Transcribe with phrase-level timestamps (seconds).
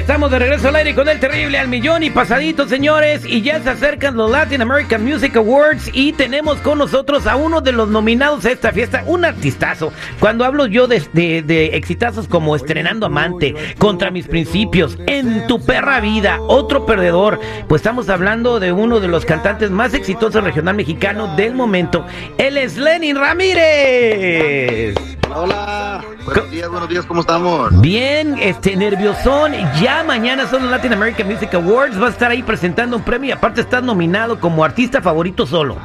[0.00, 3.62] Estamos de regreso al aire con el terrible al millón y pasadito, señores, y ya
[3.62, 7.90] se acercan los Latin American Music Awards y tenemos con nosotros a uno de los
[7.90, 9.92] nominados a esta fiesta, un artistazo.
[10.18, 16.00] Cuando hablo yo de, de, exitazos como Estrenando Amante, Contra mis principios, En tu perra
[16.00, 21.36] vida, Otro perdedor, pues estamos hablando de uno de los cantantes más exitosos regional mexicano
[21.36, 22.06] del momento.
[22.38, 24.94] Él es Lenin Ramírez.
[25.32, 27.80] Hola, buenos días, buenos días, ¿cómo estamos?
[27.80, 29.52] Bien, este nerviosón.
[29.80, 32.00] Ya mañana son los Latin American Music Awards.
[32.00, 35.76] Va a estar ahí presentando un premio y aparte estás nominado como artista favorito solo.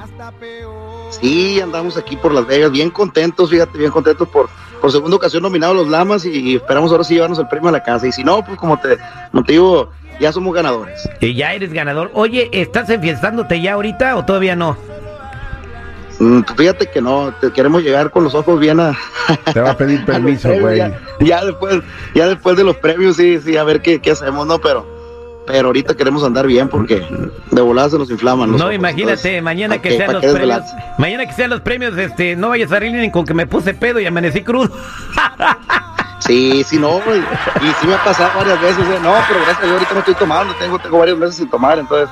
[1.09, 4.49] Sí, andamos aquí por Las Vegas, bien contentos, fíjate, bien contentos por,
[4.81, 7.71] por segunda ocasión nominado a los Lamas y, esperamos ahora sí llevarnos el premio a
[7.71, 8.07] la casa.
[8.07, 8.97] Y si no, pues como te,
[9.31, 11.07] como te digo, ya somos ganadores.
[11.21, 12.11] Y ya eres ganador.
[12.13, 14.77] Oye, ¿estás enfiestándote ya ahorita o todavía no?
[16.19, 18.97] Mm, fíjate que no, te queremos llegar con los ojos bien a.
[19.53, 20.81] Te va a pedir permiso, güey.
[21.19, 21.81] Ya, después,
[22.13, 24.59] ya después de los premios, sí, sí, a ver qué, qué hacemos, ¿no?
[24.59, 24.85] Pero,
[25.45, 27.05] pero ahorita queremos andar bien porque
[27.51, 28.55] de volada se nos inflaman.
[28.55, 30.63] no, imagínate, mañana que sean los premios.
[30.97, 33.99] Mañana que sean los premios, este, no vayas a salir con que me puse pedo
[33.99, 34.71] y amanecí crudo.
[36.19, 38.99] Sí, sí, no, y sí me ha pasado varias veces, ¿eh?
[39.03, 41.77] no, pero gracias a Dios ahorita no estoy tomando, tengo, tengo varios meses sin tomar,
[41.77, 42.09] entonces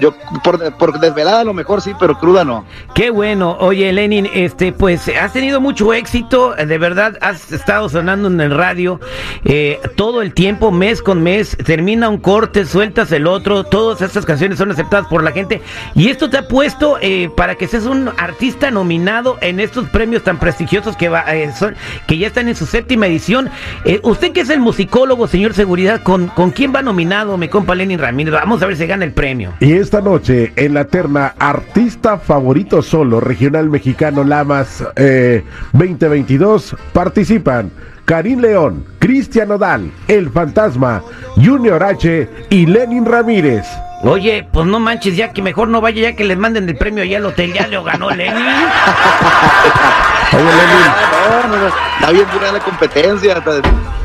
[0.00, 2.64] yo por, por, desvelada a lo mejor sí, pero cruda no.
[2.94, 3.56] Qué bueno.
[3.58, 6.54] Oye, Lenin, este, pues has tenido mucho éxito.
[6.54, 9.00] De verdad, has estado sonando en el radio
[9.44, 11.56] eh, todo el tiempo, mes con mes.
[11.64, 13.64] Termina un corte, sueltas el otro.
[13.64, 15.60] Todas estas canciones son aceptadas por la gente.
[15.94, 20.22] Y esto te ha puesto eh, para que seas un artista nominado en estos premios
[20.22, 21.74] tan prestigiosos que, va, eh, son,
[22.06, 23.50] que ya están en su séptima edición.
[24.02, 27.98] usted que es el musicólogo, señor Seguridad, ¿con, ¿con quién va nominado, mi compa Lenin
[27.98, 28.34] Ramírez?
[28.34, 29.52] Vamos a ver si gana el premio.
[29.64, 34.84] Y esta noche en la terna Artista Favorito Solo Regional Mexicano Lamas
[35.72, 37.72] 2022 eh, participan
[38.04, 41.02] Karim León, Cristian Odal, El Fantasma,
[41.36, 43.64] Junior H y Lenin Ramírez.
[44.02, 47.02] Oye, pues no manches, ya que mejor no vaya, ya que les manden el premio
[47.02, 48.34] allá al hotel, ya lo ganó Lenin.
[50.34, 50.84] Oye, Lenin.
[51.30, 53.42] No, no, no, está bien dura la competencia.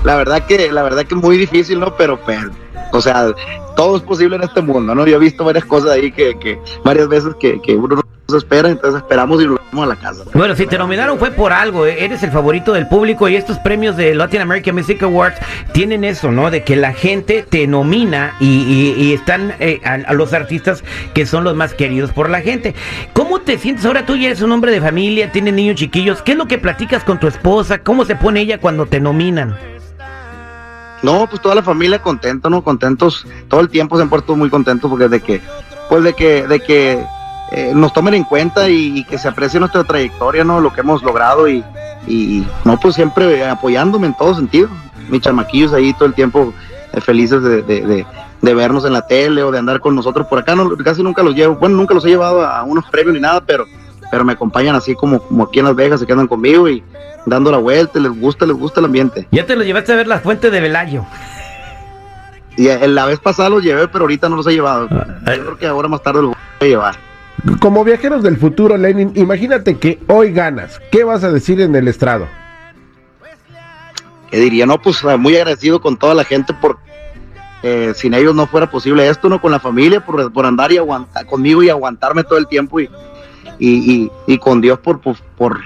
[0.05, 1.93] La verdad que, la verdad que es muy difícil, ¿no?
[1.97, 2.49] Pero, pero
[2.91, 3.27] o sea,
[3.75, 5.05] todo es posible en este mundo, ¿no?
[5.05, 8.37] Yo he visto varias cosas ahí que, que varias veces que, que uno no se
[8.37, 10.23] espera, entonces esperamos y lo vamos a la casa.
[10.33, 12.03] Bueno, si te nominaron fue por algo, ¿eh?
[12.03, 15.37] eres el favorito del público y estos premios de Latin American Music Awards
[15.73, 16.51] tienen eso, ¿no?
[16.51, 20.83] De que la gente te nomina y, están eh, a, los artistas
[21.13, 22.75] que son los más queridos por la gente.
[23.13, 24.05] ¿Cómo te sientes ahora?
[24.05, 26.21] Tú ya eres un hombre de familia, tienes niños chiquillos.
[26.21, 27.79] ¿Qué es lo que platicas con tu esposa?
[27.79, 29.78] ¿Cómo se pone ella cuando te nominan?
[31.01, 32.63] No, pues toda la familia contenta, ¿no?
[32.63, 35.41] Contentos, todo el tiempo se han puesto muy contentos porque de que,
[35.89, 37.05] pues de que, de que
[37.51, 40.59] eh, nos tomen en cuenta y, que se aprecie nuestra trayectoria, ¿no?
[40.59, 41.63] Lo que hemos logrado y,
[42.07, 44.69] y no, pues siempre apoyándome en todo sentido.
[45.09, 46.53] Mis chamaquillos ahí todo el tiempo
[46.93, 48.05] eh, felices de, de,
[48.41, 50.55] de, vernos en la tele o de andar con nosotros por acá.
[50.55, 53.41] No, casi nunca los llevo, bueno, nunca los he llevado a unos premios ni nada,
[53.41, 53.65] pero,
[54.11, 56.83] pero me acompañan así como, como aquí en Las Vegas, se quedan conmigo y
[57.25, 59.27] dando la vuelta, les gusta, les gusta el ambiente.
[59.31, 61.05] Ya te lo llevaste a ver la fuente de Velayo.
[62.57, 64.87] Y la vez pasada los llevé, pero ahorita no los he llevado.
[64.91, 66.95] Ah, Yo creo que ahora más tarde los voy a llevar.
[67.61, 70.81] Como viajeros del futuro, Lenin, imagínate que hoy ganas.
[70.91, 72.27] ¿Qué vas a decir en el estrado?
[74.29, 74.65] ¿Qué diría?
[74.65, 76.77] No, pues muy agradecido con toda la gente por
[77.61, 79.41] eh, sin ellos no fuera posible esto, ¿no?
[79.41, 82.89] Con la familia, por, por andar y aguantar conmigo y aguantarme todo el tiempo y,
[83.59, 85.59] y, y, con Dios por, por,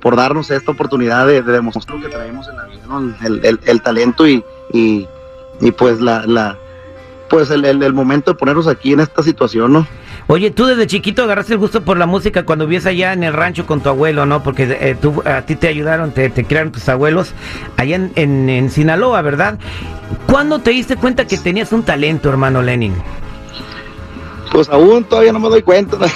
[0.00, 3.14] por darnos esta oportunidad de, demostrar lo que traemos en la vida, ¿no?
[3.24, 5.06] el, el, talento y, y,
[5.76, 6.56] pues la, la
[7.28, 9.86] pues el, el, momento de ponernos aquí en esta situación, ¿no?
[10.26, 13.32] Oye, tú desde chiquito agarraste el gusto por la música cuando vivías allá en el
[13.32, 14.42] rancho con tu abuelo, ¿no?
[14.42, 17.34] Porque eh, tú, a ti te ayudaron, te, te criaron tus abuelos
[17.76, 19.58] allá en, en, en Sinaloa, ¿verdad?
[20.26, 22.94] ¿Cuándo te diste cuenta que tenías un talento, hermano Lenin?
[24.54, 25.98] Pues aún todavía no me doy cuenta.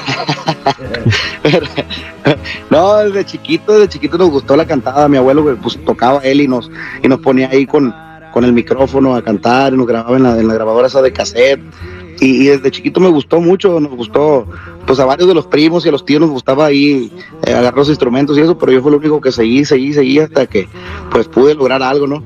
[2.71, 5.09] no, desde chiquito, desde chiquito nos gustó la cantada.
[5.09, 6.71] Mi abuelo pues tocaba él y nos,
[7.03, 7.93] y nos ponía ahí con,
[8.33, 11.13] con el micrófono a cantar, y nos grababa en la, en la grabadora esa de
[11.13, 11.61] cassette.
[12.21, 14.47] Y, desde chiquito me gustó mucho, nos gustó,
[14.87, 17.13] pues a varios de los primos y a los tíos nos gustaba ahí
[17.45, 20.21] eh, agarrar los instrumentos y eso, pero yo fue lo único que seguí, seguí, seguí
[20.21, 20.69] hasta que
[21.11, 22.23] pues pude lograr algo, ¿no?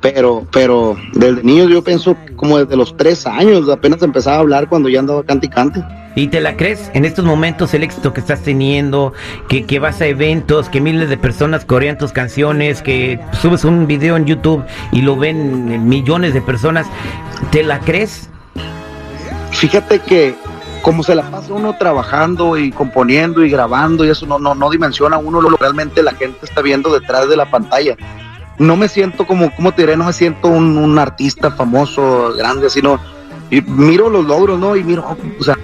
[0.00, 4.68] Pero, pero desde niño yo pienso como desde los tres años, apenas empezaba a hablar
[4.68, 5.84] cuando ya andaba cante y cante.
[6.14, 9.12] ¿Y te la crees en estos momentos el éxito que estás teniendo,
[9.48, 13.86] que, que vas a eventos, que miles de personas corean tus canciones, que subes un
[13.86, 16.86] video en YouTube y lo ven millones de personas?
[17.50, 18.30] ¿Te la crees?
[19.50, 20.34] Fíjate que
[20.80, 24.70] como se la pasa uno trabajando y componiendo y grabando y eso no, no, no
[24.70, 27.96] dimensiona uno lo que realmente la gente está viendo detrás de la pantalla
[28.58, 32.70] no me siento como, como te diré, no me siento un, un artista famoso, grande,
[32.70, 32.98] sino
[33.50, 34.76] miro los logros, ¿no?
[34.76, 35.56] Y miro, o sea,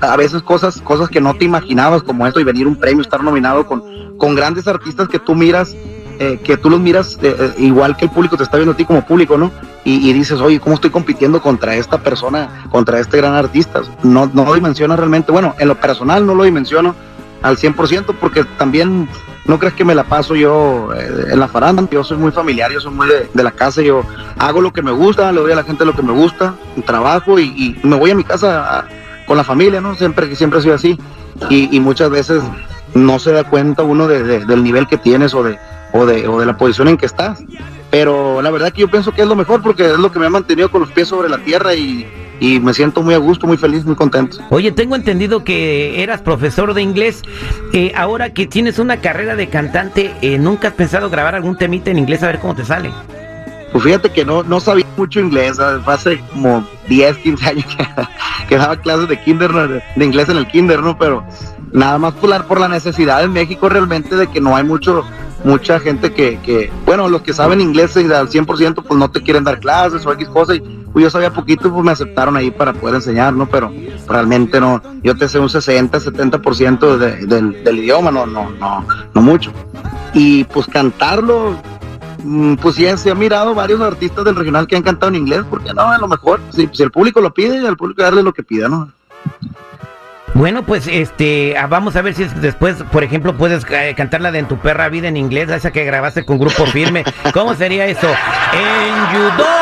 [0.00, 3.22] a veces cosas, cosas que no te imaginabas como esto y venir un premio, estar
[3.22, 3.82] nominado con,
[4.18, 5.74] con grandes artistas que tú miras,
[6.18, 8.76] eh, que tú los miras eh, eh, igual que el público te está viendo a
[8.76, 9.50] ti como público, ¿no?
[9.84, 13.82] Y, y, dices, oye, ¿cómo estoy compitiendo contra esta persona, contra este gran artista?
[14.02, 16.94] No, no lo realmente, bueno, en lo personal no lo dimensiono
[17.42, 19.08] al 100% porque también
[19.44, 22.70] no crees que me la paso yo eh, en la faranda, yo soy muy familiar,
[22.70, 24.04] yo soy muy de, la casa, yo
[24.38, 26.54] hago lo que me gusta, le doy a la gente lo que me gusta,
[26.86, 28.86] trabajo y, me voy a mi casa
[29.26, 29.94] con la familia, ¿no?
[29.94, 30.98] Siempre, siempre soy así
[31.50, 32.42] y, muchas veces
[32.94, 35.58] no se da cuenta uno de, del nivel que tienes o de,
[35.92, 37.42] o, de, o de la posición en que estás.
[37.90, 40.26] Pero la verdad que yo pienso que es lo mejor porque es lo que me
[40.26, 42.06] ha mantenido con los pies sobre la tierra y,
[42.42, 44.38] y me siento muy a gusto, muy feliz, muy contento.
[44.50, 47.22] Oye, tengo entendido que eras profesor de inglés.
[47.72, 51.92] Eh, ahora que tienes una carrera de cantante, eh, ¿nunca has pensado grabar algún temita
[51.92, 52.90] en inglés a ver cómo te sale?
[53.70, 57.86] Pues fíjate que no, no sabía mucho inglés, hace como 10, 15 años que,
[58.48, 59.52] que daba clases de kinder,
[59.94, 60.98] de inglés en el kinder, ¿no?
[60.98, 61.24] Pero
[61.70, 65.04] nada más por la, por la necesidad en México realmente de que no hay mucho
[65.44, 69.42] mucha gente que, que bueno, los que saben inglés al 100% pues no te quieren
[69.42, 72.72] dar clases o X cosa y pues yo sabía poquito pues me aceptaron ahí para
[72.72, 73.46] poder enseñar, ¿no?
[73.46, 73.72] Pero
[74.06, 78.86] realmente no, yo te sé un 60, 70% de, del, del idioma, no, no, no,
[79.14, 79.52] no mucho.
[80.12, 81.56] Y pues cantarlo,
[82.60, 85.72] pues sí, se ha mirado varios artistas del regional que han cantado en inglés, porque
[85.72, 88.42] no, a lo mejor, si, si el público lo pide, al público darle lo que
[88.42, 88.92] pida, ¿no?
[90.34, 94.40] Bueno, pues este, vamos a ver si después, por ejemplo, puedes eh, cantar la de
[94.40, 97.04] En tu perra vida en inglés, esa que grabaste con Grupo Firme.
[97.34, 98.08] ¿Cómo sería eso?
[98.08, 99.52] En you dog.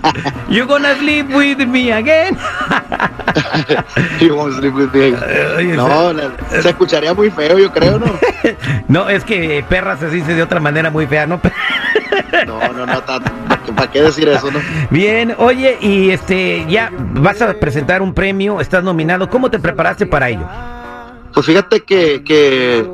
[0.48, 2.36] You gonna sleep with me again.
[4.20, 5.76] you gonna sleep with me again.
[5.76, 6.12] No,
[6.48, 8.06] se escucharía muy feo, yo creo, ¿no?
[8.88, 11.40] no, es que perra se dice de otra manera muy fea, ¿no?
[12.46, 13.02] No, no, no,
[13.74, 14.58] ¿para qué decir eso, no?
[14.90, 20.06] Bien, oye, y este, ya vas a presentar un premio, estás nominado, ¿cómo te preparaste
[20.06, 20.46] para ello?
[21.32, 22.88] Pues fíjate que, que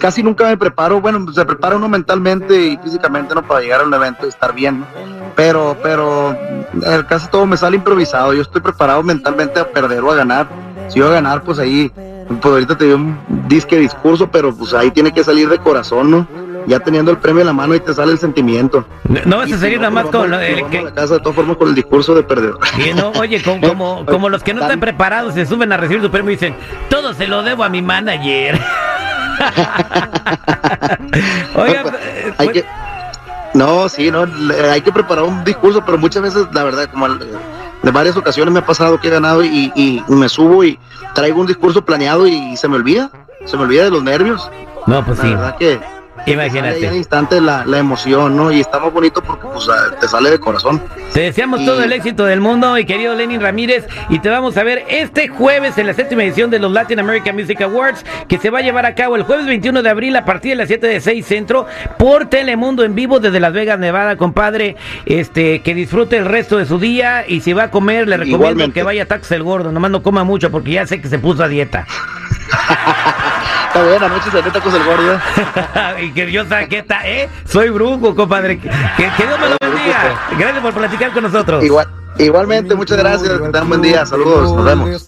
[0.00, 3.42] casi nunca me preparo, bueno, se prepara uno mentalmente y físicamente, ¿no?
[3.42, 4.86] Para llegar a un evento y estar bien, ¿no?
[5.34, 6.36] Pero, pero
[7.08, 10.48] casi todo me sale improvisado, yo estoy preparado mentalmente a perder o a ganar.
[10.88, 11.92] Si yo a ganar, pues ahí,
[12.40, 16.10] pues ahorita te doy un disque discurso, pero pues ahí tiene que salir de corazón,
[16.10, 16.26] ¿no?
[16.66, 18.86] Ya teniendo el premio en la mano y te sale el sentimiento.
[19.08, 20.82] No, no vas a seguir nada más con lo de que...
[20.82, 22.58] la casa de todas formas con el discurso de perdedor.
[22.78, 26.02] Y no, oye, como, como, como los que no están preparados se suben a recibir
[26.02, 26.54] su premio y dicen,
[26.88, 28.58] todo se lo debo a mi manager.
[31.54, 31.94] Oiga, pues,
[32.38, 32.52] hay pues...
[32.52, 32.64] que
[33.54, 34.26] no, sí, no,
[34.70, 38.60] hay que preparar un discurso, pero muchas veces, la verdad, como de varias ocasiones me
[38.60, 40.78] ha pasado que he ganado y, y, y me subo y
[41.14, 43.10] traigo un discurso planeado y se me olvida,
[43.46, 44.50] se me olvida de los nervios.
[44.86, 45.30] No, pues la sí.
[45.30, 45.80] verdad que
[46.32, 46.86] Imagínate.
[46.86, 48.50] En instante la, la, emoción, ¿no?
[48.50, 49.68] Y está muy bonito porque pues,
[50.00, 50.82] te sale de corazón.
[51.12, 51.66] Te deseamos y...
[51.66, 55.28] todo el éxito del mundo, mi querido Lenin Ramírez, y te vamos a ver este
[55.28, 58.62] jueves en la séptima edición de los Latin American Music Awards, que se va a
[58.62, 61.26] llevar a cabo el jueves 21 de abril a partir de las 7 de 6
[61.26, 61.66] centro
[61.98, 64.76] por Telemundo en vivo desde Las Vegas, Nevada, compadre.
[65.06, 68.46] Este, que disfrute el resto de su día y si va a comer, le recomiendo
[68.46, 68.74] Igualmente.
[68.74, 71.18] que vaya a Tax el Gordo, nomás no coma mucho porque ya sé que se
[71.18, 71.86] puso a dieta.
[73.68, 75.20] Está buena noche de tacos el gordo.
[76.02, 77.28] y que yo saqué, ¿eh?
[77.44, 78.58] Soy brujo, compadre.
[78.58, 80.18] Que, que, Dios me lo bendiga.
[80.38, 81.62] Gracias por platicar con nosotros.
[81.62, 81.86] Igual,
[82.18, 83.30] igualmente, muchas gracias.
[83.30, 84.06] Que tengan buen día.
[84.06, 84.54] Saludos.
[84.54, 85.06] Nos vemos.